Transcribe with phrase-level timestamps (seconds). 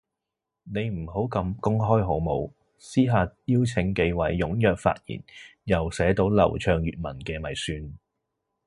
[0.63, 5.21] 你唔好咁公開好冇，私下邀請幾位踴躍發言
[5.65, 7.99] 又寫到流暢粵文嘅咪算